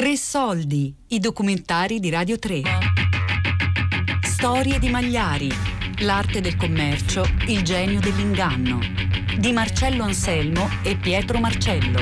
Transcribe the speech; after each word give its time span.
Tre 0.00 0.16
soldi, 0.16 0.96
i 1.08 1.18
documentari 1.18 2.00
di 2.00 2.08
Radio 2.08 2.38
3. 2.38 2.62
Storie 4.22 4.78
di 4.78 4.88
Magliari, 4.88 5.50
l'arte 5.98 6.40
del 6.40 6.56
commercio, 6.56 7.22
il 7.48 7.62
genio 7.62 8.00
dell'inganno. 8.00 8.78
Di 9.38 9.52
Marcello 9.52 10.04
Anselmo 10.04 10.70
e 10.82 10.96
Pietro 10.96 11.38
Marcello. 11.38 11.98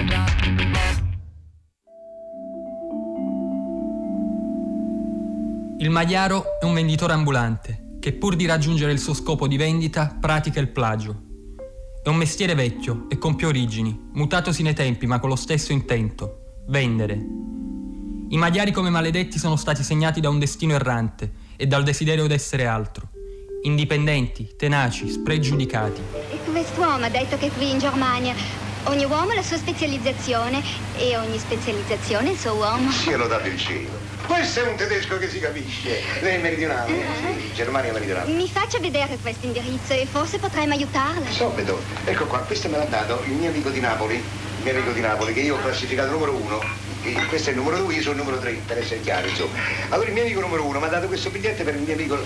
Il 5.79 5.91
Magliaro 5.91 6.61
è 6.61 6.67
un 6.67 6.75
venditore 6.75 7.15
ambulante 7.15 7.97
che 7.99 8.13
pur 8.13 8.37
di 8.37 8.47
raggiungere 8.47 8.93
il 8.93 9.01
suo 9.01 9.13
scopo 9.13 9.49
di 9.49 9.57
vendita 9.57 10.17
pratica 10.21 10.61
il 10.61 10.69
plagio. 10.69 11.23
È 12.01 12.09
un 12.09 12.17
mestiere 12.17 12.55
vecchio 12.55 13.07
e 13.09 13.19
con 13.19 13.35
più 13.35 13.49
origini, 13.49 14.11
mutatosi 14.13 14.63
nei 14.63 14.75
tempi 14.75 15.07
ma 15.07 15.19
con 15.19 15.31
lo 15.31 15.37
stesso 15.37 15.73
intento, 15.73 16.63
vendere. 16.69 17.58
I 18.31 18.37
Magyari 18.37 18.73
come 18.73 18.91
maledetti 18.91 19.39
sono 19.39 19.57
stati 19.57 19.83
segnati 19.83 20.21
da 20.21 20.29
un 20.29 20.39
destino 20.39 20.75
errante 20.75 21.33
e 21.57 21.67
dal 21.67 21.83
desiderio 21.83 22.27
d'essere 22.27 22.67
altro. 22.67 23.09
Indipendenti, 23.63 24.51
tenaci, 24.55 25.09
spregiudicati. 25.09 26.03
Quest'uomo 26.45 27.07
ha 27.07 27.09
detto 27.09 27.39
che 27.39 27.51
qui 27.51 27.71
in 27.71 27.79
Germania 27.79 28.35
ogni 28.85 29.05
uomo 29.05 29.31
ha 29.31 29.35
la 29.35 29.43
sua 29.43 29.57
specializzazione 29.57 30.63
e 30.99 31.17
ogni 31.17 31.39
specializzazione 31.39 32.33
il 32.33 32.39
suo 32.39 32.53
uomo. 32.53 32.91
Sia 32.91 33.17
lodato 33.17 33.49
il 33.49 33.57
cielo. 33.57 33.89
Questo 34.27 34.61
è 34.61 34.69
un 34.69 34.77
tedesco 34.77 35.17
che 35.17 35.31
si 35.31 35.39
capisce. 35.39 36.03
Lei 36.21 36.35
è 36.35 36.43
meridionale? 36.43 36.93
Uh-huh. 36.93 37.41
Sì, 37.41 37.55
Germania 37.55 37.95
meridionale. 37.95 38.31
Mi 38.31 38.47
faccia 38.47 38.79
vedere 38.79 39.17
questo 39.23 39.47
indirizzo 39.47 39.95
e 39.95 40.05
forse 40.05 40.39
potremmo 40.39 40.75
aiutarla. 40.75 41.31
So, 41.31 41.55
vedo. 41.55 41.81
Ecco 42.05 42.27
qua, 42.27 42.41
questo 42.41 42.69
me 42.69 42.77
l'ha 42.77 42.85
dato 42.85 43.23
il 43.27 43.33
mio 43.33 43.49
amico 43.49 43.71
di 43.71 43.81
Napoli. 43.81 44.17
Il 44.17 44.65
mio 44.65 44.73
amico 44.73 44.93
di 44.93 45.01
Napoli, 45.01 45.33
che 45.33 45.41
io 45.41 45.57
ho 45.57 45.61
classificato 45.61 46.11
numero 46.11 46.35
uno 46.35 46.88
questo 47.29 47.51
è 47.51 47.53
il 47.53 47.59
numero 47.59 47.79
2, 47.79 47.95
io 47.95 48.03
sono 48.03 48.15
il 48.17 48.21
numero 48.25 48.39
3, 48.41 48.61
per 48.67 48.79
essere 48.79 49.01
chiaro, 49.01 49.29
insomma. 49.29 49.57
Allora 49.91 50.09
il 50.09 50.15
mio 50.15 50.23
amico 50.23 50.41
numero 50.41 50.65
1 50.65 50.79
mi 50.79 50.85
ha 50.85 50.89
dato 50.89 51.07
questo 51.07 51.31
biglietto 51.31 51.63
per, 51.63 51.77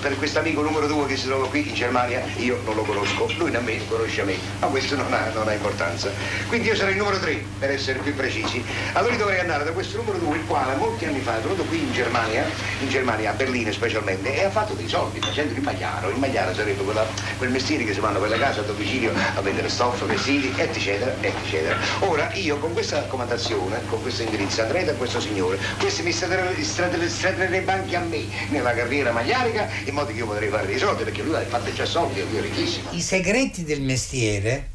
per 0.00 0.16
questo 0.16 0.38
amico 0.38 0.62
numero 0.62 0.86
2 0.86 1.06
che 1.06 1.16
si 1.16 1.26
trova 1.26 1.46
qui 1.48 1.68
in 1.68 1.74
Germania, 1.74 2.22
io 2.36 2.60
non 2.64 2.74
lo 2.74 2.82
conosco, 2.82 3.28
lui 3.36 3.50
da 3.50 3.60
me 3.60 3.78
conosce 3.86 4.22
me, 4.22 4.36
ma 4.60 4.68
questo 4.68 4.96
non 4.96 5.12
ha, 5.12 5.30
non 5.34 5.46
ha 5.48 5.52
importanza. 5.52 6.10
Quindi 6.48 6.68
io 6.68 6.74
sarei 6.74 6.92
il 6.92 6.98
numero 6.98 7.18
3, 7.18 7.44
per 7.58 7.70
essere 7.70 7.98
più 7.98 8.14
precisi. 8.14 8.64
Allora 8.92 9.14
dovrei 9.16 9.40
andare 9.40 9.64
da 9.64 9.72
questo 9.72 9.98
numero 9.98 10.18
2, 10.18 10.36
il 10.36 10.46
quale 10.46 10.74
molti 10.76 11.04
anni 11.04 11.20
fa 11.20 11.38
è 11.38 11.40
venuto 11.40 11.64
qui 11.64 11.78
in 11.78 11.92
Germania, 11.92 12.44
in 12.80 12.88
Germania, 12.88 13.30
a 13.30 13.34
Berlino 13.34 13.72
specialmente, 13.72 14.34
e 14.34 14.44
ha 14.44 14.50
fatto 14.50 14.72
dei 14.74 14.88
soldi 14.88 15.20
facendo 15.20 15.52
il 15.52 15.60
magliaro. 15.60 16.08
Il 16.08 16.18
magliaro 16.18 16.54
sarebbe 16.54 16.82
quella, 16.82 17.06
quel 17.36 17.50
mestiere 17.50 17.84
che 17.84 17.92
si 17.92 18.00
vanno 18.00 18.20
per 18.20 18.30
la 18.30 18.38
casa 18.38 18.60
a 18.60 18.64
domicilio 18.64 19.12
a 19.34 19.40
vendere 19.40 19.68
stoffe, 19.68 20.06
vestiti, 20.06 20.52
eccetera, 20.56 21.14
eccetera. 21.20 21.76
Ora 22.00 22.30
io 22.34 22.58
con 22.58 22.72
questa 22.72 22.96
raccomandazione, 22.96 23.80
con 23.88 24.00
questo 24.00 24.22
indirizzo 24.22 24.61
andrei 24.62 24.84
da 24.84 24.94
questo 24.94 25.20
signore. 25.20 25.58
Questo 25.78 26.02
mi 26.02 26.12
stratterebbe 26.12 27.72
anche 27.72 27.96
a 27.96 28.00
me 28.00 28.24
nella 28.48 28.72
carriera 28.74 29.12
magliarica 29.12 29.68
in 29.84 29.94
modo 29.94 30.10
che 30.10 30.18
io 30.18 30.26
potrei 30.26 30.48
fare 30.48 30.66
dei 30.66 30.78
soldi 30.78 31.04
perché 31.04 31.22
lui 31.22 31.34
ha 31.34 31.44
fatto 31.44 31.72
già 31.72 31.84
soldi, 31.84 32.22
lui 32.22 32.38
è 32.38 32.40
ricchissimo. 32.40 32.90
I 32.92 33.00
segreti 33.00 33.64
del 33.64 33.82
mestiere 33.82 34.70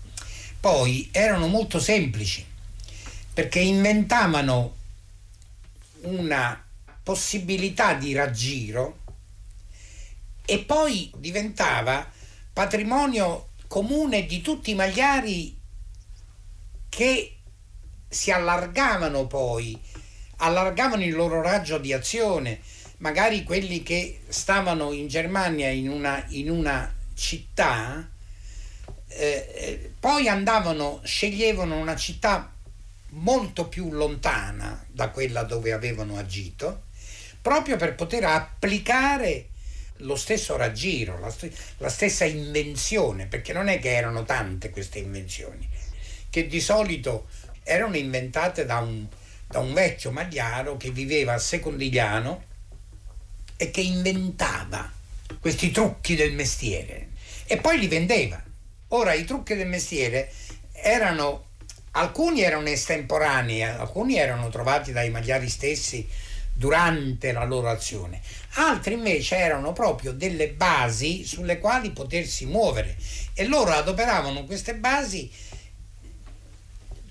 poi 0.60 1.10
erano 1.12 1.48
molto 1.48 1.80
semplici 1.80 2.46
perché 3.34 3.60
inventavano 3.60 4.76
una 6.02 6.64
possibilità 7.04 7.94
di 7.94 8.14
raggiro 8.14 9.00
e 10.46 10.60
poi 10.60 11.12
diventava 11.18 12.10
patrimonio 12.52 13.50
comune 13.68 14.26
di 14.26 14.42
tutti 14.42 14.72
i 14.72 14.76
magliari 14.76 15.56
che 16.90 17.37
si 18.08 18.32
allargavano 18.32 19.28
poi, 19.28 19.80
allargavano 20.38 21.04
il 21.04 21.14
loro 21.14 21.42
raggio 21.42 21.78
di 21.78 21.94
azione, 21.94 22.60
magari 22.98 23.44
quelli 23.44 23.84
che 23.84 24.22
stavano 24.28 24.92
in 24.92 25.08
Germania 25.08 25.70
in 25.70 25.90
una, 25.90 26.24
in 26.30 26.50
una 26.50 26.94
città, 27.14 28.10
eh, 29.08 29.52
eh 29.56 29.92
poi 30.00 30.28
andavano, 30.28 31.02
sceglievano 31.04 31.78
una 31.78 31.96
città 31.96 32.54
molto 33.10 33.68
più 33.68 33.92
lontana 33.92 34.86
da 34.90 35.10
quella 35.10 35.44
dove 35.44 35.72
avevano 35.72 36.18
agito, 36.18 36.84
proprio 37.42 37.78
per 37.78 37.96
poter 37.96 38.26
applicare 38.26 39.50
lo 40.02 40.16
stesso 40.16 40.56
raggiro, 40.58 41.20
la, 41.20 41.30
st- 41.30 41.52
la 41.78 41.90
stessa 41.90 42.26
invenzione, 42.26 43.26
perché 43.26 43.54
non 43.54 43.68
è 43.68 43.80
che 43.80 43.96
erano 43.96 44.24
tante 44.24 44.70
queste 44.70 45.00
invenzioni, 45.00 45.68
che 46.30 46.48
di 46.48 46.60
solito 46.60 47.28
erano 47.68 47.98
inventate 47.98 48.66
da 48.66 48.80
un, 48.80 49.06
da 49.46 49.60
un 49.60 49.74
vecchio 49.74 50.12
magliaro 50.12 50.78
che 50.78 50.90
viveva 50.90 51.34
a 51.34 51.38
Secondigliano 51.38 52.44
e 53.58 53.70
che 53.70 53.82
inventava 53.82 54.90
questi 55.40 55.72
trucchi 55.72 56.16
del 56.16 56.34
mestiere. 56.34 57.10
E 57.46 57.58
poi 57.58 57.78
li 57.78 57.88
vendeva. 57.88 58.42
Ora 58.90 59.14
i 59.14 59.26
trucchi 59.26 59.56
del 59.56 59.68
mestiere 59.68 60.32
erano 60.72 61.46
alcuni 61.92 62.42
erano 62.42 62.68
estemporanei, 62.68 63.64
alcuni 63.64 64.18
erano 64.18 64.50
trovati 64.50 64.92
dai 64.92 65.10
magliari 65.10 65.50
stessi 65.50 66.08
durante 66.54 67.32
la 67.32 67.44
loro 67.44 67.70
azione, 67.70 68.20
altri 68.54 68.94
invece 68.94 69.36
erano 69.36 69.74
proprio 69.74 70.12
delle 70.12 70.50
basi 70.50 71.24
sulle 71.24 71.60
quali 71.60 71.92
potersi 71.92 72.46
muovere. 72.46 72.96
E 73.34 73.46
loro 73.46 73.72
adoperavano 73.72 74.44
queste 74.46 74.76
basi 74.76 75.30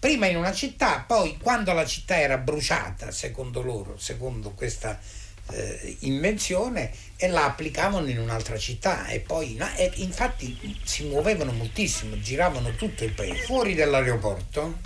prima 0.06 0.26
in 0.26 0.36
una 0.36 0.52
città, 0.52 1.02
poi 1.04 1.36
quando 1.36 1.72
la 1.72 1.84
città 1.84 2.16
era 2.16 2.38
bruciata, 2.38 3.10
secondo 3.10 3.60
loro, 3.60 3.98
secondo 3.98 4.52
questa 4.52 5.00
eh, 5.50 5.96
invenzione, 6.02 6.92
e 7.16 7.26
la 7.26 7.46
applicavano 7.46 8.06
in 8.06 8.20
un'altra 8.20 8.56
città 8.56 9.08
e 9.08 9.18
poi 9.18 9.58
e 9.74 9.90
infatti 9.96 10.78
si 10.84 11.06
muovevano 11.06 11.50
moltissimo, 11.50 12.20
giravano 12.20 12.76
tutto 12.76 13.02
il 13.02 13.10
paese. 13.14 13.46
Fuori 13.46 13.74
dall'aeroporto 13.74 14.78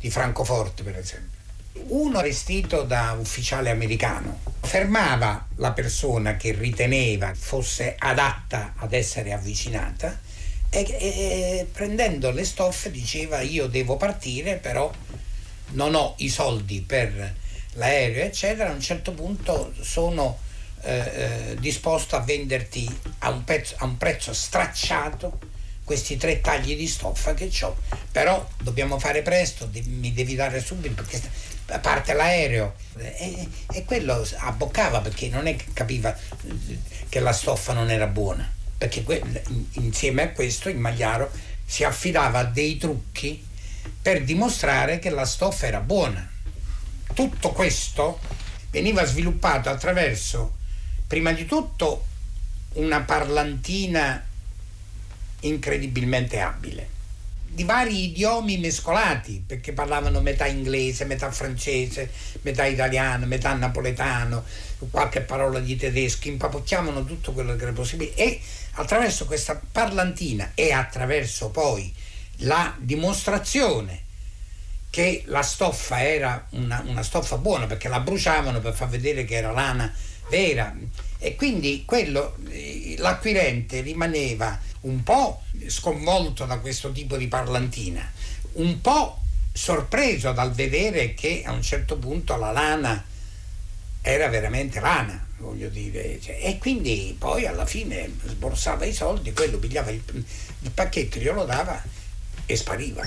di 0.00 0.10
Francoforte, 0.10 0.82
per 0.82 0.96
esempio, 0.96 1.38
uno 1.86 2.20
vestito 2.20 2.82
da 2.82 3.16
ufficiale 3.16 3.70
americano 3.70 4.40
fermava 4.62 5.46
la 5.58 5.70
persona 5.70 6.34
che 6.34 6.50
riteneva 6.54 7.32
fosse 7.36 7.94
adatta 7.96 8.72
ad 8.78 8.94
essere 8.94 9.32
avvicinata 9.32 10.18
e, 10.70 10.86
e, 10.88 11.66
prendendo 11.70 12.30
le 12.30 12.44
stoffe 12.44 12.90
diceva 12.90 13.40
io 13.40 13.66
devo 13.66 13.96
partire 13.96 14.56
però 14.56 14.90
non 15.72 15.94
ho 15.94 16.14
i 16.18 16.28
soldi 16.28 16.80
per 16.80 17.34
l'aereo 17.74 18.24
eccetera. 18.24 18.70
A 18.70 18.74
un 18.74 18.80
certo 18.80 19.12
punto 19.12 19.72
sono 19.80 20.38
eh, 20.82 20.96
eh, 20.98 21.56
disposto 21.58 22.16
a 22.16 22.20
venderti 22.20 22.88
a 23.18 23.30
un, 23.30 23.44
pezzo, 23.44 23.74
a 23.78 23.84
un 23.84 23.96
prezzo 23.96 24.32
stracciato 24.32 25.38
questi 25.84 26.16
tre 26.16 26.40
tagli 26.40 26.76
di 26.76 26.86
stoffa 26.86 27.34
che 27.34 27.50
ho 27.62 27.76
però 28.12 28.48
dobbiamo 28.62 28.98
fare 29.00 29.22
presto 29.22 29.68
mi 29.86 30.12
devi 30.12 30.36
dare 30.36 30.60
subito 30.60 31.02
perché 31.02 31.20
parte 31.80 32.12
l'aereo. 32.14 32.74
E, 32.96 33.48
e 33.72 33.84
quello 33.84 34.26
abboccava 34.36 35.00
perché 35.00 35.28
non 35.28 35.46
è 35.46 35.56
che 35.56 35.66
capiva 35.72 36.16
che 37.08 37.20
la 37.20 37.32
stoffa 37.32 37.72
non 37.72 37.90
era 37.90 38.06
buona 38.06 38.58
perché 38.80 39.04
insieme 39.72 40.22
a 40.22 40.30
questo 40.30 40.70
il 40.70 40.78
Magliaro 40.78 41.30
si 41.66 41.84
affidava 41.84 42.38
a 42.38 42.44
dei 42.44 42.78
trucchi 42.78 43.46
per 44.00 44.24
dimostrare 44.24 44.98
che 44.98 45.10
la 45.10 45.26
stoffa 45.26 45.66
era 45.66 45.80
buona. 45.80 46.26
Tutto 47.12 47.50
questo 47.50 48.18
veniva 48.70 49.04
sviluppato 49.04 49.68
attraverso, 49.68 50.56
prima 51.06 51.32
di 51.32 51.44
tutto, 51.44 52.06
una 52.74 53.02
parlantina 53.02 54.24
incredibilmente 55.40 56.40
abile 56.40 56.99
di 57.52 57.64
vari 57.64 58.04
idiomi 58.04 58.58
mescolati, 58.58 59.42
perché 59.44 59.72
parlavano 59.72 60.20
metà 60.20 60.46
inglese, 60.46 61.04
metà 61.04 61.30
francese, 61.32 62.10
metà 62.42 62.64
italiano, 62.64 63.26
metà 63.26 63.52
napoletano, 63.54 64.44
qualche 64.90 65.20
parola 65.20 65.58
di 65.58 65.76
tedesco, 65.76 66.28
impapocchiavano 66.28 67.04
tutto 67.04 67.32
quello 67.32 67.56
che 67.56 67.62
era 67.62 67.72
possibile. 67.72 68.14
E 68.14 68.40
attraverso 68.74 69.26
questa 69.26 69.60
parlantina 69.70 70.52
e 70.54 70.72
attraverso 70.72 71.50
poi 71.50 71.92
la 72.38 72.74
dimostrazione 72.78 74.04
che 74.88 75.24
la 75.26 75.42
stoffa 75.42 76.02
era 76.02 76.46
una, 76.50 76.82
una 76.86 77.02
stoffa 77.02 77.36
buona 77.36 77.66
perché 77.66 77.88
la 77.88 78.00
bruciavano 78.00 78.60
per 78.60 78.74
far 78.74 78.88
vedere 78.88 79.24
che 79.24 79.36
era 79.36 79.52
lana 79.52 79.92
vera 80.28 80.74
e 81.22 81.36
quindi 81.36 81.84
quello, 81.84 82.36
eh, 82.48 82.96
l'acquirente 82.98 83.82
rimaneva 83.82 84.58
un 84.82 85.02
po' 85.02 85.42
sconvolto 85.68 86.46
da 86.46 86.58
questo 86.58 86.90
tipo 86.90 87.16
di 87.18 87.28
parlantina, 87.28 88.10
un 88.54 88.80
po' 88.80 89.20
sorpreso 89.52 90.32
dal 90.32 90.52
vedere 90.52 91.12
che 91.12 91.42
a 91.44 91.52
un 91.52 91.62
certo 91.62 91.98
punto 91.98 92.36
la 92.36 92.50
lana 92.50 93.04
era 94.00 94.28
veramente 94.28 94.80
lana, 94.80 95.26
voglio 95.38 95.68
dire, 95.68 96.18
cioè, 96.22 96.38
e 96.40 96.56
quindi 96.56 97.14
poi 97.18 97.46
alla 97.46 97.66
fine 97.66 98.10
sborsava 98.24 98.86
i 98.86 98.94
soldi, 98.94 99.34
quello 99.34 99.58
pigliava 99.58 99.90
il, 99.90 100.02
il 100.60 100.70
pacchetto, 100.70 101.18
glielo 101.18 101.44
dava 101.44 101.82
e 102.46 102.56
spariva. 102.56 103.02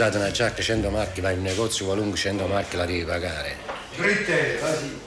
Date 0.00 0.16
una 0.16 0.30
giacca 0.30 0.62
100 0.62 0.88
marchi, 0.88 1.20
vai 1.20 1.34
in 1.34 1.40
un 1.40 1.44
negozio 1.44 1.84
qualunque 1.84 2.18
100 2.18 2.46
marchi 2.46 2.76
la 2.76 2.86
devi 2.86 3.04
pagare. 3.04 3.56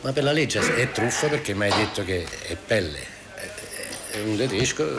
Ma 0.01 0.11
per 0.13 0.23
la 0.23 0.31
legge 0.31 0.59
è 0.75 0.91
truffa 0.91 1.27
perché 1.27 1.55
mi 1.55 1.63
hai 1.63 1.75
detto 1.75 2.03
che 2.03 2.23
è 2.43 2.55
pelle. 2.55 2.99
È 4.11 4.19
un 4.19 4.37
tedesco, 4.37 4.93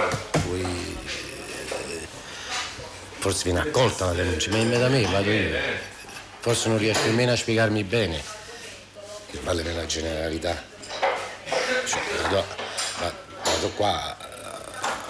poi 0.49 0.96
forse 3.19 3.44
viene 3.44 3.61
accolta 3.61 4.06
la 4.06 4.14
denuncia, 4.14 4.50
ma 4.50 4.79
da 4.79 4.88
me 4.88 5.02
vado 5.06 5.31
io. 5.31 5.56
Forse 6.41 6.69
non 6.69 6.79
riesco 6.79 7.05
nemmeno 7.05 7.31
a 7.31 7.37
spiegarmi 7.37 7.85
bene. 7.85 8.20
Parlo 9.44 9.62
nella 9.62 9.87
generalità. 9.87 10.61
Cioè, 11.87 12.00
vado, 12.23 12.44
vado 13.44 13.69
qua 13.76 14.24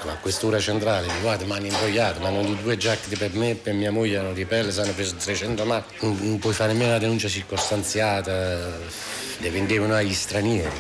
alla 0.04 0.16
questura 0.16 0.58
centrale, 0.58 1.06
mi 1.06 1.20
guarda, 1.20 1.44
mi 1.44 1.52
hanno 1.52 1.66
invogliato, 1.66 2.20
mi 2.20 2.26
hanno 2.26 2.42
due 2.42 2.76
giacche 2.76 3.16
per 3.16 3.32
me 3.34 3.50
e 3.50 3.54
per 3.54 3.74
mia 3.74 3.90
moglie 3.90 4.18
hanno 4.18 4.32
di 4.32 4.44
pelle, 4.44 4.72
hanno 4.80 4.92
preso 4.92 5.14
300 5.16 5.64
marchi. 5.64 5.94
Non, 6.00 6.18
non 6.20 6.38
puoi 6.38 6.52
fare 6.52 6.72
nemmeno 6.72 6.90
una 6.90 6.98
denuncia 6.98 7.28
circostanziata, 7.28 8.76
le 9.38 9.50
vendevano 9.50 9.94
agli 9.94 10.14
stranieri 10.14 10.76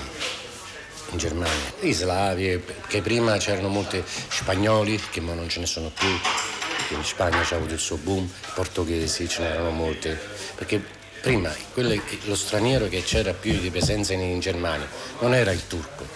in 1.10 1.18
Germania. 1.18 1.72
Gli 1.80 1.92
slavi, 1.92 2.62
che 2.86 3.00
prima 3.00 3.36
c'erano 3.38 3.68
molti 3.68 4.02
spagnoli, 4.06 5.00
che 5.10 5.20
ora 5.20 5.34
non 5.34 5.48
ce 5.48 5.60
ne 5.60 5.66
sono 5.66 5.90
più, 5.90 6.08
in 6.08 7.04
Spagna 7.04 7.40
c'è 7.42 7.56
avuto 7.56 7.74
il 7.74 7.80
suo 7.80 7.96
boom, 7.96 8.24
i 8.24 8.50
portoghesi 8.54 9.28
ce 9.28 9.42
n'erano 9.42 9.70
molti, 9.70 10.14
perché 10.54 10.82
prima 11.20 11.50
quello, 11.72 11.98
lo 12.24 12.36
straniero 12.36 12.88
che 12.88 13.02
c'era 13.02 13.32
più 13.32 13.58
di 13.58 13.70
presenza 13.70 14.12
in, 14.12 14.20
in 14.20 14.40
Germania 14.40 14.86
non 15.20 15.34
era 15.34 15.52
il 15.52 15.66
turco, 15.66 16.06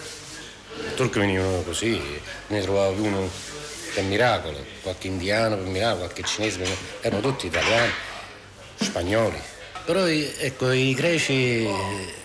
turco 0.95 1.19
venivano 1.19 1.61
così, 1.61 2.01
ne 2.47 2.61
trovavi 2.61 3.01
uno 3.01 3.29
per 3.93 4.03
miracolo, 4.03 4.63
qualche 4.81 5.07
indiano 5.07 5.55
per 5.57 5.65
miracolo, 5.65 6.05
qualche 6.05 6.23
cinese, 6.23 6.57
per 6.59 6.69
erano 7.01 7.21
tutti 7.21 7.47
italiani, 7.47 7.91
spagnoli. 8.79 9.39
Però 9.85 10.05
ecco, 10.05 10.71
i 10.71 10.93
greci 10.93 11.67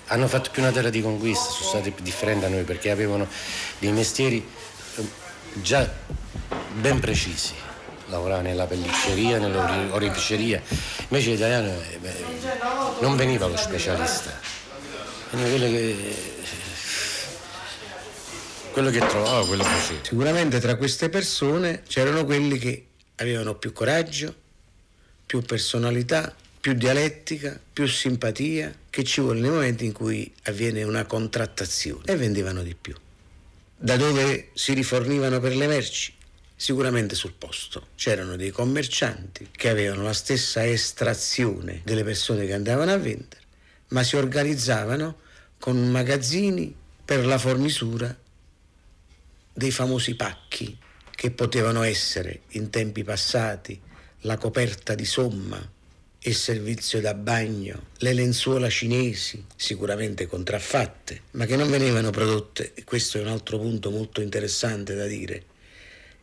hanno 0.09 0.29
fatto 0.29 0.51
più 0.51 0.63
una 0.63 0.73
terra 0.73 0.91
di 0.91 1.01
conquista, 1.01 1.51
sono 1.51 1.69
stati 1.69 1.91
più 1.91 2.05
differenti 2.05 2.41
da 2.41 2.49
noi 2.49 2.65
perché 2.65 2.91
avevano 2.91 3.27
dei 3.79 3.93
mestieri 3.93 4.47
eh, 4.97 5.03
già 5.55 5.89
ben 6.75 7.01
precisi. 7.01 7.55
Lavoravano 8.09 8.49
nella 8.49 8.67
pellicceria, 8.67 9.39
nell'oreficeria. 9.39 10.61
Invece 11.09 11.31
l'italiano 11.31 11.69
eh, 11.69 12.13
non 13.01 13.17
veniva 13.17 13.47
lo 13.47 13.57
specialista. 13.57 14.39
Veniva 15.31 15.49
quello 15.49 15.75
che 15.75 16.15
quello 18.75 18.91
che 18.91 18.99
trovavo, 18.99 19.47
quello 19.47 19.63
facevo. 19.63 20.01
Sicuramente 20.03 20.59
tra 20.59 20.75
queste 20.75 21.09
persone 21.09 21.85
c'erano 21.87 22.25
quelli 22.25 22.59
che 22.59 22.87
avevano 23.15 23.55
più 23.55 23.73
coraggio, 23.73 24.35
più 25.25 25.43
personalità, 25.43 26.35
più 26.61 26.73
dialettica, 26.73 27.59
più 27.73 27.87
simpatia, 27.87 28.75
che 28.91 29.05
ci 29.05 29.21
vuole 29.21 29.39
nei 29.39 29.51
momenti 29.51 29.85
in 29.85 29.93
cui 29.93 30.31
avviene 30.45 30.83
una 30.83 31.05
contrattazione 31.05 32.03
e 32.07 32.17
vendevano 32.17 32.65
di 32.65 32.75
più. 32.75 32.97
Da 33.77 33.97
dove 33.97 34.49
si 34.55 34.73
rifornivano 34.73 35.39
per 35.39 35.55
le 35.55 35.69
merci? 35.69 36.13
Sicuramente 36.57 37.15
sul 37.15 37.35
posto. 37.39 37.89
C'erano 37.95 38.35
dei 38.35 38.51
commercianti 38.51 39.51
che 39.53 39.69
avevano 39.69 40.03
la 40.03 40.13
stessa 40.13 40.67
estrazione 40.67 41.83
delle 41.85 42.03
persone 42.03 42.45
che 42.45 42.55
andavano 42.55 42.91
a 42.91 42.99
vendere, 42.99 43.43
ma 43.91 44.03
si 44.03 44.17
organizzavano 44.17 45.19
con 45.61 45.91
magazzini 45.93 46.75
per 47.05 47.25
la 47.25 47.39
fornitura 47.39 48.23
dei 49.55 49.71
famosi 49.71 50.17
pacchi 50.17 50.77
che 51.15 51.31
potevano 51.31 51.83
essere 51.83 52.43
in 52.51 52.71
tempi 52.71 53.05
passati 53.05 53.81
la 54.23 54.37
coperta 54.37 54.95
di 54.95 55.05
somma, 55.05 55.73
il 56.27 56.35
servizio 56.35 57.01
da 57.01 57.15
bagno, 57.15 57.89
le 57.99 58.15
lenzuola 58.15 58.69
cinesi, 58.69 59.45
sicuramente 59.55 60.27
contraffatte, 60.27 61.23
ma 61.33 61.47
che 61.47 61.55
non 61.55 61.71
venivano 61.71 62.11
prodotte, 62.11 62.73
e 62.75 62.83
questo 62.83 63.19
è 63.19 63.21
un 63.21 63.29
altro 63.29 63.59
punto 63.59 63.91
molto 63.91 64.21
interessante 64.21 64.95
da 64.95 65.07
dire, 65.07 65.45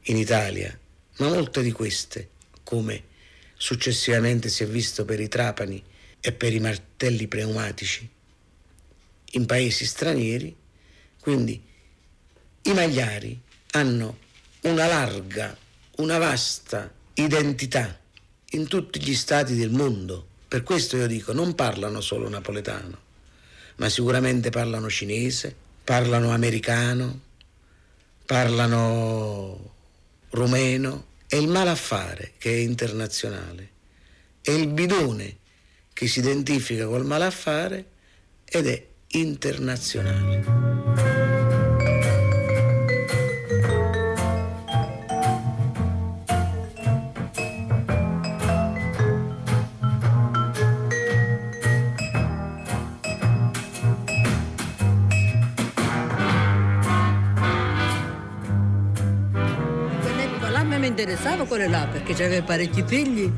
in 0.06 0.18
Italia, 0.18 0.78
ma 1.18 1.30
molte 1.30 1.62
di 1.62 1.72
queste, 1.72 2.30
come 2.64 3.04
successivamente 3.56 4.50
si 4.50 4.64
è 4.64 4.68
visto 4.68 5.06
per 5.06 5.20
i 5.20 5.28
trapani 5.28 5.82
e 6.20 6.32
per 6.34 6.54
i 6.54 6.60
martelli 6.60 7.28
pneumatici, 7.28 8.10
in 9.34 9.46
paesi 9.46 9.86
stranieri, 9.86 10.54
quindi 11.20 11.70
i 12.64 12.74
magliari 12.74 13.40
hanno 13.72 14.18
una 14.62 14.86
larga, 14.86 15.58
una 15.98 16.18
vasta 16.18 16.92
identità 17.14 18.00
in 18.52 18.68
tutti 18.68 19.02
gli 19.02 19.16
stati 19.16 19.56
del 19.56 19.72
mondo. 19.72 20.28
Per 20.48 20.64
questo 20.64 20.98
io 20.98 21.08
dico, 21.08 21.34
non 21.34 21.56
parlano 21.56 22.02
solo 22.02 22.30
napoletano, 22.30 23.00
ma 23.78 23.90
sicuramente 23.90 24.50
parlano 24.50 24.90
cinese, 24.90 25.56
parlano 25.84 26.32
americano, 26.32 27.22
parlano 28.26 29.74
rumeno. 30.30 31.08
È 31.26 31.38
il 31.38 31.48
malaffare 31.48 32.34
che 32.38 32.52
è 32.52 32.58
internazionale, 32.58 33.70
è 34.42 34.52
il 34.52 34.68
bidone 34.68 35.38
che 35.94 36.08
si 36.08 36.20
identifica 36.20 36.86
col 36.86 37.06
malaffare 37.06 37.86
ed 38.44 38.68
è 38.68 38.86
internazionale. 39.08 41.31
Interessava 60.88 61.46
quello 61.46 61.70
là 61.70 61.88
perché 61.92 62.12
aveva 62.24 62.44
parecchi 62.44 62.84
figli 62.86 63.32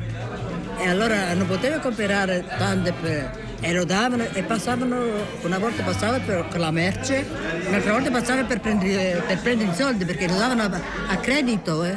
e 0.78 0.88
allora 0.88 1.32
non 1.34 1.46
poteva 1.46 1.78
comprare 1.78 2.44
tante 2.58 2.92
per, 2.92 3.30
e 3.60 3.72
lo 3.72 3.84
davano 3.84 4.24
e 4.32 4.42
passavano, 4.42 4.96
una 5.42 5.58
volta 5.58 5.82
passava 5.82 6.18
per, 6.18 6.46
la 6.58 6.70
merce, 6.70 7.24
un'altra 7.66 7.92
volta 7.92 8.10
passava 8.10 8.44
per 8.44 8.60
prendere, 8.60 9.22
per 9.26 9.38
prendere 9.38 9.70
i 9.70 9.74
soldi 9.74 10.04
perché 10.04 10.28
lo 10.28 10.36
davano 10.36 10.62
a, 10.62 10.80
a 11.08 11.16
credito. 11.16 11.82
Eh. 11.82 11.96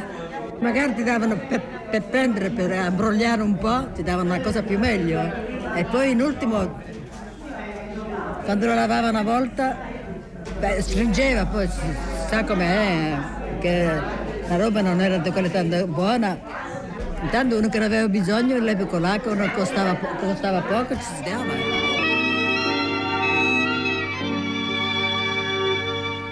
Magari 0.60 0.96
ti 0.96 1.04
davano 1.04 1.36
per, 1.36 1.62
per, 1.90 2.04
prendere, 2.04 2.50
per 2.52 2.72
imbrogliare 2.72 3.42
un 3.42 3.58
po', 3.58 3.90
ti 3.94 4.02
davano 4.02 4.34
una 4.34 4.42
cosa 4.42 4.64
più 4.64 4.80
meglio. 4.80 5.20
Eh. 5.20 5.80
E 5.80 5.84
poi 5.84 6.12
in 6.12 6.22
ultimo, 6.22 6.82
quando 8.46 8.66
lo 8.66 8.74
lavava 8.74 9.10
una 9.10 9.24
volta, 9.24 9.78
beh, 10.60 10.82
stringeva, 10.82 11.46
poi 11.48 11.68
sa 12.30 12.46
com'è, 12.46 13.18
che 13.60 14.26
la 14.48 14.56
roba 14.56 14.82
non 14.82 15.02
era 15.02 15.18
di 15.18 15.32
qualità 15.32 15.64
buona. 15.86 16.40
Intanto 17.22 17.58
uno 17.58 17.68
che 17.68 17.78
aveva 17.78 18.08
bisogno, 18.08 18.58
l'epoca 18.60 19.00
là 19.00 19.20
che 19.20 19.30
uno 19.30 19.52
costava, 19.52 19.96
costava 19.96 20.62
poco, 20.62 20.96
ci 20.96 21.04
si 21.04 21.24
dava. 21.24 21.86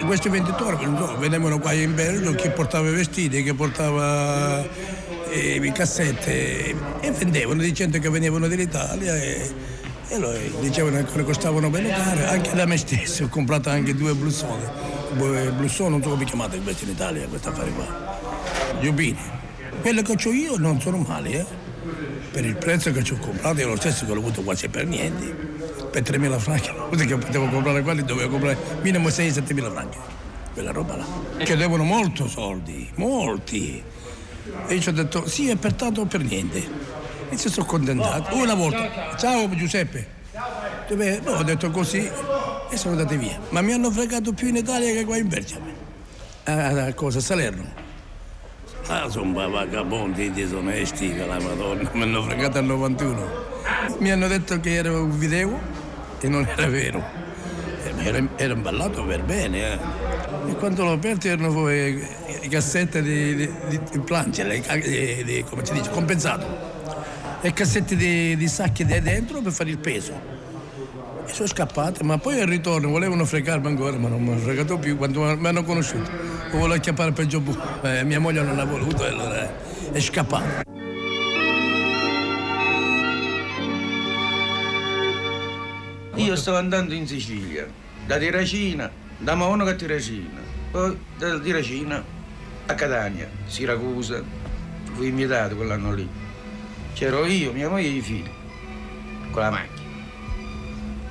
Questi 0.06 0.30
venditori 0.30 0.78
venivano 1.18 1.60
qua 1.60 1.74
in 1.74 1.96
Belgio, 1.96 2.36
chi 2.36 2.50
portava 2.50 2.88
i 2.90 2.94
vestiti, 2.94 3.42
chi 3.42 3.54
portava 3.56 4.64
eh, 5.32 5.72
cassette 5.74 6.76
e 7.00 7.12
vendevano 7.12 7.62
dicendo 7.64 7.98
che 7.98 8.10
venivano 8.10 8.48
dall'Italia 8.48 9.18
e, 9.18 9.52
e 10.10 10.18
loro 10.20 10.38
dicevano 10.62 11.04
che 11.04 11.24
costavano 11.24 11.72
bene 11.72 11.90
caro, 11.90 12.30
anche 12.30 12.54
da 12.54 12.68
me 12.68 12.78
stesso 12.78 13.24
ho 13.24 13.30
comprato 13.30 13.72
anche 13.72 13.96
due 13.96 14.14
blussone 14.14 14.95
blussone, 15.16 15.90
non 15.90 16.02
so 16.02 16.10
come 16.10 16.26
chiamate 16.26 16.60
questo 16.60 16.84
in 16.84 16.92
Italia, 16.92 17.28
questo 17.28 17.50
affare 17.50 17.72
qua. 17.72 18.20
Gli 18.80 18.88
ubini. 18.88 19.20
Quello 19.82 20.02
che 20.02 20.12
ho 20.14 20.32
io 20.32 20.58
non 20.58 20.80
sono 20.82 20.98
male, 20.98 21.30
eh. 21.30 21.46
Per 22.32 22.44
il 22.44 22.56
prezzo 22.56 22.92
che 22.92 23.04
ci 23.04 23.14
ho 23.14 23.18
comprato 23.18 23.62
è 23.62 23.66
lo 23.66 23.76
stesso 23.78 24.06
che 24.06 24.14
l'ho 24.14 24.20
avuto 24.20 24.42
quasi 24.42 24.68
per 24.68 24.86
niente. 24.86 25.26
Per 25.92 26.02
3.000 26.02 26.38
franchi, 26.38 26.70
così 26.90 27.06
che 27.06 27.16
potevo 27.16 27.48
comprare 27.48 27.82
quelli, 27.82 28.04
dovevo 28.04 28.32
comprare 28.32 28.58
minimo 28.82 29.08
6-7.000 29.08 29.72
franchi. 29.72 29.98
Quella 30.54 30.72
roba 30.72 30.96
là. 30.98 31.06
Che 31.38 31.56
devono 31.56 31.84
molto 31.84 32.28
soldi, 32.28 32.90
molti. 32.96 33.82
E 34.68 34.74
io 34.74 34.82
ci 34.82 34.90
ho 34.90 34.92
detto 34.92 35.28
sì, 35.28 35.50
è 35.50 35.56
per 35.56 35.74
tanto 35.74 36.06
per 36.06 36.22
niente. 36.22 36.68
E 37.30 37.38
ci 37.38 37.50
sono 37.50 37.66
contentato. 37.66 38.36
Una 38.36 38.54
volta, 38.54 39.16
ciao 39.18 39.50
Giuseppe. 39.56 40.14
Dove, 40.88 41.20
no, 41.24 41.32
ho 41.32 41.44
detto 41.44 41.72
così, 41.72 42.10
e 42.76 42.78
sono 42.78 42.94
andati 42.94 43.16
via. 43.18 43.40
Ma 43.50 43.62
mi 43.62 43.72
hanno 43.72 43.90
fregato 43.90 44.34
più 44.34 44.48
in 44.48 44.58
Italia 44.58 44.92
che 44.92 45.06
qua 45.06 45.18
in 45.18 45.28
Belgio. 45.28 45.60
A, 46.44 46.86
a 46.86 46.94
cosa? 46.94 47.20
Salerno. 47.20 47.84
Ah, 48.88 49.10
sono 49.10 49.50
vagabondi 49.50 50.32
disonesti, 50.32 51.16
la 51.18 51.40
madonna, 51.40 51.90
mi 51.96 52.04
hanno 52.04 52.22
fregato 52.22 52.60
al 52.60 52.66
91. 52.66 53.44
Mi 54.00 54.12
hanno 54.12 54.28
detto 54.28 54.60
che 54.60 54.76
era 54.76 54.92
un 54.92 55.18
video 55.18 55.60
e 56.20 56.28
non 56.28 56.46
era 56.46 56.68
vero. 56.68 57.04
Eh, 57.84 58.06
era, 58.06 58.28
era 58.36 58.54
imballato 58.54 59.04
per 59.06 59.24
bene, 59.24 59.74
eh. 59.74 59.80
E 60.50 60.56
quando 60.56 60.84
l'ho 60.84 60.92
aperto 60.92 61.28
erano 61.28 61.52
poi 61.52 61.96
le 61.96 62.48
cassette 62.48 63.02
di, 63.02 63.36
di, 63.36 63.52
di, 63.70 63.80
di 63.90 64.00
plancia, 64.00 64.44
di, 64.44 65.24
di, 65.24 65.44
come 65.50 65.66
si 65.66 65.74
dice, 65.74 65.90
compensato. 65.90 66.46
e 67.42 67.54
cassette 67.54 67.96
di, 67.96 68.36
di 68.36 68.48
sacchi 68.48 68.86
di 68.86 69.00
dentro 69.00 69.42
per 69.42 69.52
fare 69.52 69.70
il 69.70 69.80
peso. 69.80 70.35
Sono 71.36 71.50
scappate, 71.50 72.02
ma 72.06 72.18
poi 72.18 72.40
al 72.40 72.48
ritorno 72.48 72.88
volevano 72.88 73.26
fregarmi 73.26 73.68
ancora, 73.68 73.98
ma 73.98 74.08
non 74.08 74.24
mi 74.24 74.32
hanno 74.32 74.40
fregato 74.40 74.78
più 74.78 74.96
quando 74.96 75.36
mi 75.36 75.48
hanno 75.48 75.66
conosciuto. 75.66 76.10
Lo 76.10 76.60
volevo 76.60 76.76
acchiappare 76.76 77.12
per 77.12 77.26
Giobù. 77.26 77.54
Eh, 77.82 78.06
mia 78.06 78.22
moglie 78.22 78.42
non 78.42 78.58
ha 78.58 78.64
voluto 78.64 79.04
e 79.04 79.10
allora 79.10 79.54
è 79.92 80.00
scappata. 80.00 80.64
Io 86.16 86.36
stavo 86.38 86.56
andando 86.56 86.94
in 86.94 87.06
Sicilia, 87.06 87.68
da 88.08 88.18
Tiracina, 88.18 88.90
da 89.18 89.36
Monaco 89.36 89.72
a 89.72 89.74
Tiracina, 89.74 90.40
poi 90.72 90.98
da 91.18 91.38
Tiracina 91.38 92.02
a 92.66 92.74
Catania, 92.76 93.30
Siracusa. 93.46 94.24
Fui 94.94 95.10
invitato 95.10 95.58
quell'anno 95.58 95.94
lì. 95.94 96.08
C'ero 96.94 97.26
io, 97.26 97.52
mia 97.52 97.68
moglie 97.68 97.88
e 97.88 97.92
i 97.92 98.02
figli, 98.02 98.32
con 99.32 99.42
la 99.42 99.50
macchina. 99.50 99.75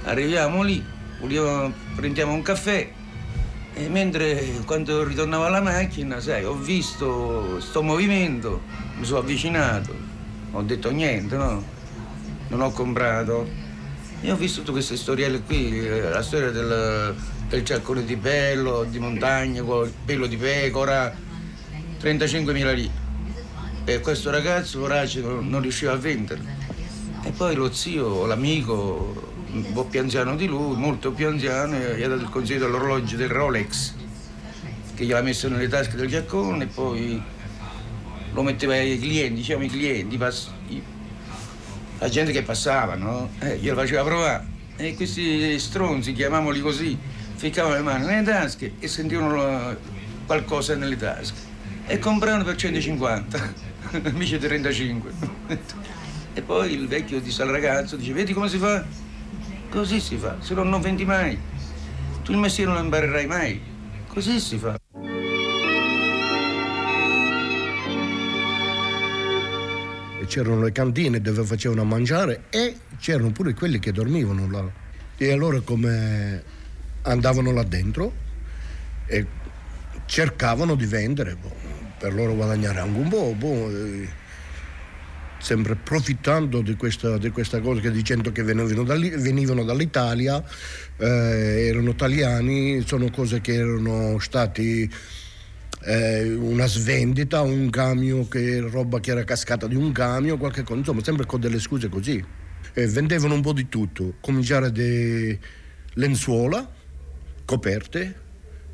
Arriviamo 0.04 0.62
lì, 0.62 0.84
volevo, 1.20 1.72
prendiamo 1.96 2.32
un 2.32 2.42
caffè 2.42 2.90
e 3.76 3.88
mentre 3.88 4.60
quando 4.64 5.02
ritornavo 5.02 5.46
alla 5.46 5.60
macchina, 5.60 6.20
sai, 6.20 6.44
ho 6.44 6.54
visto 6.54 7.58
sto 7.60 7.82
movimento, 7.82 8.62
mi 8.96 9.04
sono 9.04 9.18
avvicinato, 9.18 9.92
ho 10.52 10.62
detto 10.62 10.90
niente, 10.90 11.36
no? 11.36 11.64
Non 12.48 12.60
ho 12.60 12.70
comprato. 12.70 13.62
E 14.20 14.30
ho 14.30 14.36
visto 14.36 14.60
tutte 14.60 14.72
queste 14.72 14.96
storielle 14.96 15.40
qui, 15.40 15.86
eh, 15.86 16.08
la 16.08 16.22
storia 16.22 16.50
del, 16.50 17.14
del 17.48 17.64
ciaccone 17.64 18.04
di 18.04 18.16
pello, 18.16 18.84
di 18.84 18.98
montagna, 19.00 19.62
con 19.62 19.86
il 19.86 19.92
pelo 20.04 20.26
di 20.26 20.36
pecora, 20.36 21.12
35.000 22.00 22.74
lire. 22.74 23.02
E 23.84 24.00
questo 24.00 24.30
ragazzo, 24.30 24.82
Orace, 24.82 25.20
non, 25.20 25.60
riusciva 25.60 25.92
a 25.92 25.96
venderli. 25.96 26.46
E 27.24 27.30
poi 27.32 27.54
lo 27.56 27.72
zio, 27.72 28.24
l'amico, 28.24 29.33
un 29.54 29.72
po' 29.72 29.84
più 29.84 30.00
anziano 30.00 30.34
di 30.34 30.46
lui, 30.46 30.76
molto 30.76 31.12
più 31.12 31.28
anziano, 31.28 31.76
gli 31.76 32.02
ha 32.02 32.08
dato 32.08 32.22
il 32.22 32.28
consiglio 32.28 32.66
dell'orologio 32.66 33.16
del 33.16 33.28
Rolex, 33.28 33.94
che 34.94 35.04
gliel'ha 35.04 35.22
messo 35.22 35.48
nelle 35.48 35.68
tasche 35.68 35.96
del 35.96 36.08
giaccone 36.08 36.64
e 36.64 36.66
poi 36.66 37.22
lo 38.32 38.42
metteva 38.42 38.74
ai 38.74 38.98
clienti, 38.98 39.34
diciamo 39.34 39.62
i 39.62 39.68
clienti, 39.68 40.16
pass- 40.16 40.50
la 41.98 42.08
gente 42.08 42.32
che 42.32 42.42
passava, 42.42 42.96
no? 42.96 43.30
Eh, 43.38 43.58
glielo 43.58 43.76
faceva 43.76 44.02
provare. 44.02 44.52
E 44.76 44.96
questi 44.96 45.56
stronzi, 45.60 46.12
chiamiamoli 46.12 46.60
così, 46.60 46.98
ficcavano 47.36 47.76
le 47.76 47.82
mani 47.82 48.06
nelle 48.06 48.24
tasche 48.24 48.72
e 48.80 48.88
sentivano 48.88 49.36
la- 49.36 49.76
qualcosa 50.26 50.74
nelle 50.74 50.96
tasche. 50.96 51.52
E 51.86 51.98
compravano 52.00 52.42
per 52.42 52.56
150, 52.56 53.54
invece 54.04 54.38
35. 54.38 55.12
e 56.34 56.42
poi 56.42 56.72
il 56.72 56.88
vecchio 56.88 57.20
disse 57.20 57.42
al 57.42 57.48
ragazzo, 57.48 57.94
dice, 57.94 58.12
vedi 58.12 58.32
come 58.32 58.48
si 58.48 58.58
fa? 58.58 59.03
Così 59.74 59.98
si 59.98 60.16
fa, 60.16 60.36
se 60.38 60.54
no 60.54 60.62
non 60.62 60.80
vendi 60.80 61.04
mai. 61.04 61.36
Tu 62.22 62.30
il 62.30 62.38
mestiere 62.38 62.70
non 62.70 62.78
lo 62.78 62.84
imparerai 62.84 63.26
mai. 63.26 63.60
Così 64.06 64.38
si 64.38 64.56
fa. 64.56 64.78
c'erano 70.26 70.62
le 70.62 70.72
cantine 70.72 71.20
dove 71.20 71.44
facevano 71.44 71.84
mangiare 71.84 72.44
e 72.50 72.76
c'erano 72.98 73.30
pure 73.30 73.52
quelli 73.52 73.80
che 73.80 73.90
dormivano 73.90 74.48
là. 74.48 74.64
E 75.16 75.32
allora 75.32 75.60
come 75.60 76.42
andavano 77.02 77.50
là 77.50 77.64
dentro 77.64 78.12
e 79.06 79.26
cercavano 80.06 80.76
di 80.76 80.86
vendere 80.86 81.34
boh, 81.34 81.52
per 81.98 82.14
loro 82.14 82.34
guadagnare 82.34 82.78
anche 82.78 82.98
un 82.98 83.08
po', 83.08 83.34
boh, 83.36 83.70
eh, 83.70 84.08
sempre 85.44 85.74
approfittando 85.74 86.62
di 86.62 86.74
questa, 86.74 87.18
di 87.18 87.28
questa 87.28 87.60
cosa 87.60 87.78
che 87.82 87.90
dicendo 87.90 88.32
che 88.32 88.42
venivano, 88.42 88.82
dall'i- 88.82 89.10
venivano 89.10 89.62
dall'Italia, 89.62 90.42
eh, 90.96 91.66
erano 91.66 91.90
italiani, 91.90 92.82
sono 92.86 93.10
cose 93.10 93.42
che 93.42 93.52
erano 93.52 94.18
stati 94.18 94.90
eh, 95.82 96.32
una 96.32 96.66
svendita, 96.66 97.42
un 97.42 97.68
camion, 97.68 98.26
che, 98.26 98.60
roba 98.60 99.00
che 99.00 99.10
era 99.10 99.22
cascata 99.24 99.66
di 99.66 99.74
un 99.74 99.92
camion, 99.92 100.38
qualche 100.38 100.62
cosa, 100.62 100.78
insomma, 100.78 101.04
sempre 101.04 101.26
con 101.26 101.40
delle 101.40 101.60
scuse 101.60 101.90
così. 101.90 102.24
E 102.72 102.86
vendevano 102.86 103.34
un 103.34 103.42
po' 103.42 103.52
di 103.52 103.68
tutto, 103.68 104.14
cominciare 104.20 104.72
da 104.72 105.36
lenzuola, 105.92 106.68
coperte, 107.44 108.14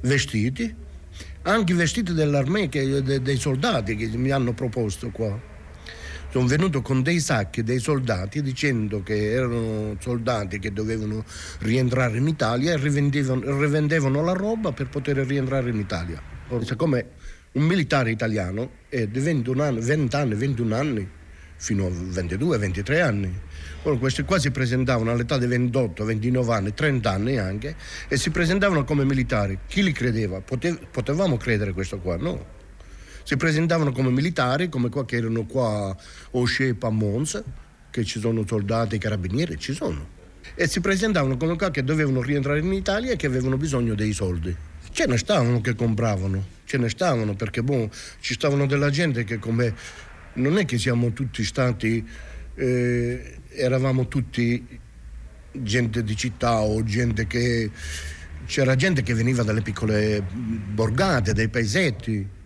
vestiti, 0.02 0.72
anche 1.42 1.72
i 1.72 1.74
vestiti 1.74 2.12
dell'armea, 2.12 2.68
che- 2.68 3.02
de- 3.02 3.20
dei 3.20 3.36
soldati 3.38 3.96
che 3.96 4.06
mi 4.16 4.30
hanno 4.30 4.52
proposto 4.52 5.10
qua. 5.10 5.58
Sono 6.30 6.46
venuto 6.46 6.80
con 6.80 7.02
dei 7.02 7.18
sacchi 7.18 7.64
dei 7.64 7.80
soldati 7.80 8.40
dicendo 8.40 9.02
che 9.02 9.32
erano 9.32 9.96
soldati 9.99 10.60
che 10.60 10.72
dovevano 10.72 11.25
rientrare 11.58 12.18
in 12.18 12.28
Italia 12.28 12.72
e 12.72 12.76
rivendevano, 12.76 13.58
rivendevano 13.58 14.22
la 14.22 14.32
roba 14.32 14.70
per 14.70 14.88
poter 14.88 15.16
rientrare 15.16 15.70
in 15.70 15.78
Italia. 15.78 16.22
Ora, 16.50 16.64
siccome 16.64 17.06
un 17.52 17.64
militare 17.64 18.12
italiano 18.12 18.70
è 18.88 19.08
di 19.08 19.18
21 19.18 19.60
anni, 19.60 19.80
20 19.80 20.16
anni, 20.16 20.34
21 20.37 20.75
anni, 20.76 21.08
fino 21.56 21.87
a 21.87 21.90
22, 21.90 22.58
23 22.58 23.00
anni. 23.00 23.40
Ora, 23.82 23.96
questi 23.96 24.22
qua 24.22 24.38
si 24.38 24.52
presentavano 24.52 25.10
all'età 25.10 25.37
di 25.37 25.46
28, 25.46 26.04
29 26.04 26.54
anni, 26.54 26.72
30 26.72 27.10
anni 27.10 27.38
anche, 27.38 27.75
e 28.06 28.16
si 28.16 28.30
presentavano 28.30 28.84
come 28.84 29.04
militari. 29.04 29.58
Chi 29.66 29.82
li 29.82 29.90
credeva? 29.90 30.40
Pote- 30.40 30.78
potevamo 30.88 31.37
credere 31.37 31.72
questo 31.72 31.99
qua? 31.99 32.16
No. 32.16 32.58
Si 33.22 33.36
presentavano 33.36 33.92
come 33.92 34.10
militari, 34.10 34.68
come 34.68 34.88
qua 34.88 35.04
che 35.04 35.16
erano 35.16 35.44
qua 35.44 35.96
o 36.32 36.44
Scepa 36.44 36.88
a 36.88 36.90
Monza, 36.90 37.42
che 37.90 38.04
ci 38.04 38.20
sono 38.20 38.44
soldati 38.46 38.98
carabinieri, 38.98 39.58
ci 39.58 39.72
sono. 39.72 40.18
E 40.54 40.66
si 40.66 40.80
presentavano 40.80 41.36
come 41.36 41.56
qua 41.56 41.70
che 41.70 41.84
dovevano 41.84 42.22
rientrare 42.22 42.60
in 42.60 42.72
Italia 42.72 43.12
e 43.12 43.16
che 43.16 43.26
avevano 43.26 43.56
bisogno 43.56 43.94
dei 43.94 44.12
soldi. 44.12 44.54
Ce 44.92 45.06
ne 45.06 45.16
stavano 45.18 45.60
che 45.60 45.74
compravano, 45.74 46.44
ce 46.64 46.76
ne 46.78 46.88
stavano 46.88 47.34
perché 47.34 47.62
boh, 47.62 47.90
ci 48.20 48.34
stavano 48.34 48.66
della 48.66 48.90
gente 48.90 49.24
che 49.24 49.38
come 49.38 49.74
non 50.34 50.58
è 50.58 50.64
che 50.64 50.78
siamo 50.78 51.12
tutti 51.12 51.44
stati, 51.44 52.04
eh, 52.54 53.38
eravamo 53.50 54.08
tutti 54.08 54.78
gente 55.52 56.02
di 56.02 56.16
città 56.16 56.60
o 56.60 56.82
gente 56.82 57.26
che 57.26 57.70
c'era 58.46 58.74
gente 58.74 59.02
che 59.02 59.14
veniva 59.14 59.42
dalle 59.42 59.62
piccole 59.62 60.22
borgate, 60.22 61.32
dai 61.32 61.48
paesetti. 61.48 62.38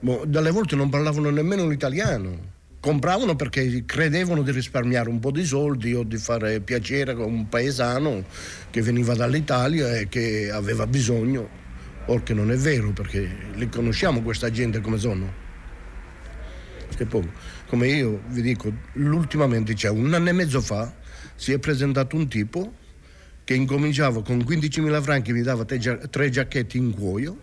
Dalle 0.00 0.50
volte 0.50 0.76
non 0.76 0.90
parlavano 0.90 1.30
nemmeno 1.30 1.66
l'italiano. 1.66 2.54
Compravano 2.80 3.34
perché 3.34 3.84
credevano 3.84 4.42
di 4.42 4.52
risparmiare 4.52 5.08
un 5.08 5.18
po' 5.18 5.30
di 5.30 5.44
soldi 5.44 5.94
o 5.94 6.04
di 6.04 6.18
fare 6.18 6.60
piacere 6.60 7.12
a 7.12 7.24
un 7.24 7.48
paesano 7.48 8.24
che 8.70 8.82
veniva 8.82 9.14
dall'Italia 9.14 9.96
e 9.96 10.08
che 10.08 10.50
aveva 10.52 10.86
bisogno. 10.86 11.64
Or 12.06 12.22
che 12.22 12.34
non 12.34 12.52
è 12.52 12.56
vero 12.56 12.92
perché 12.92 13.28
li 13.54 13.68
conosciamo 13.68 14.22
questa 14.22 14.50
gente 14.50 14.80
come 14.80 14.98
sono. 14.98 15.44
E 16.98 17.04
poi, 17.04 17.28
come 17.66 17.88
io 17.88 18.22
vi 18.28 18.42
dico, 18.42 18.72
l'ultimamente, 18.94 19.74
cioè 19.74 19.90
un 19.90 20.14
anno 20.14 20.28
e 20.28 20.32
mezzo 20.32 20.60
fa, 20.60 20.94
si 21.34 21.52
è 21.52 21.58
presentato 21.58 22.16
un 22.16 22.28
tipo 22.28 22.72
che 23.44 23.54
incominciava 23.54 24.22
con 24.22 24.38
15.000 24.38 25.02
franchi, 25.02 25.32
mi 25.32 25.42
dava 25.42 25.64
tre, 25.64 25.78
gia- 25.78 25.98
tre 25.98 26.30
giacchetti 26.30 26.78
in 26.78 26.92
cuoio, 26.92 27.38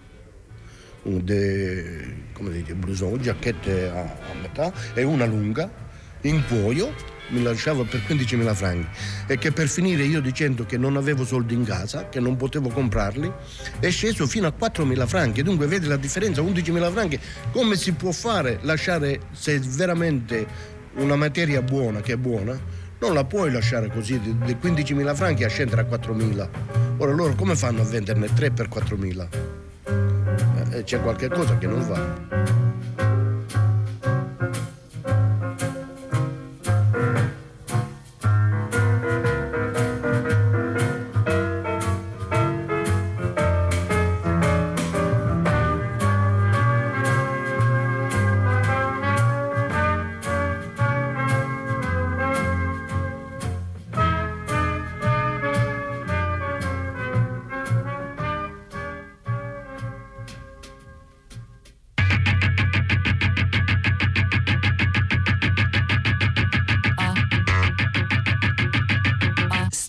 de, 1.04 2.16
come 2.34 2.52
dite, 2.52 2.74
blouson, 2.74 3.22
giacchette 3.22 3.90
a, 3.90 4.02
a 4.02 4.34
metà 4.42 4.72
e 4.94 5.04
una 5.04 5.26
lunga, 5.26 5.70
in 6.22 6.42
cuoio, 6.48 6.94
mi 7.30 7.42
lasciava 7.42 7.84
per 7.84 8.02
15.000 8.08 8.54
franchi 8.54 8.88
e 9.28 9.38
che 9.38 9.52
per 9.52 9.68
finire 9.68 10.04
io 10.04 10.22
dicendo 10.22 10.66
che 10.66 10.78
non 10.78 10.98
avevo 10.98 11.26
soldi 11.26 11.54
in 11.54 11.66
casa, 11.66 12.10
che 12.10 12.20
non 12.20 12.36
potevo 12.36 12.70
comprarli, 12.70 13.32
è 13.80 13.90
sceso 13.90 14.28
fino 14.28 14.48
a 14.48 14.54
4.000 14.58 15.08
franchi. 15.08 15.44
Dunque 15.44 15.68
vedi 15.68 15.88
la 15.88 15.98
differenza, 15.98 16.42
11.000 16.42 16.92
franchi, 16.92 17.20
come 17.52 17.76
si 17.76 17.92
può 17.94 18.12
fare 18.12 18.60
lasciare 18.62 19.22
se 19.32 19.60
veramente 19.60 20.46
una 20.96 21.16
materia 21.16 21.62
buona, 21.62 22.02
che 22.02 22.14
è 22.14 22.18
buona, 22.18 22.58
non 23.00 23.14
la 23.14 23.26
puoi 23.26 23.52
lasciare 23.52 23.90
così 23.90 24.20
di 24.20 24.58
15.000 24.62 25.16
franchi 25.16 25.44
a 25.44 25.50
scendere 25.50 25.82
a 25.82 25.86
4.000. 25.86 26.50
Ora 26.98 27.12
loro 27.12 27.34
come 27.36 27.56
fanno 27.56 27.82
a 27.82 27.86
venderne 27.86 28.32
3 28.34 28.52
per 28.52 28.70
4.000? 28.70 29.73
Eh, 30.74 30.84
c'è 30.84 31.00
qualche 31.02 31.30
cosa 31.30 31.56
che 31.60 31.68
non 31.68 31.88
va. 31.88 32.73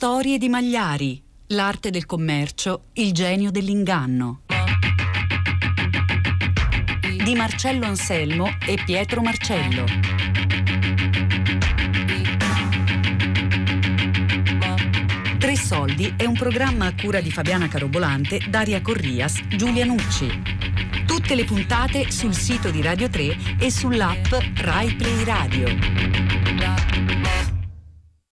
Storie 0.04 0.37
di 0.37 0.50
Magliari, 0.50 1.18
l'arte 1.46 1.88
del 1.88 2.04
commercio, 2.04 2.88
il 2.92 3.12
genio 3.12 3.50
dell'inganno. 3.50 4.42
Di 7.25 7.34
Marcello 7.34 7.87
Anselmo 7.87 8.58
e 8.66 8.78
Pietro 8.84 9.23
Marcello. 9.23 9.87
Tre 15.38 15.56
soldi 15.56 16.12
è 16.18 16.26
un 16.26 16.34
programma 16.34 16.84
a 16.84 16.94
cura 16.94 17.23
di 17.23 17.30
Fabiana 17.30 17.66
Carobolante, 17.68 18.40
Daria 18.46 18.82
Corrias, 18.82 19.40
Giulia 19.56 19.87
Nucci. 19.87 20.28
Tutte 21.06 21.34
le 21.34 21.44
puntate 21.44 22.11
sul 22.11 22.34
sito 22.34 22.70
di 22.70 22.82
Radio 22.82 23.08
3 23.08 23.56
e 23.58 23.70
sull'app 23.70 24.34
Rai 24.56 24.94
Play 24.96 25.25
Radio. 25.25 26.43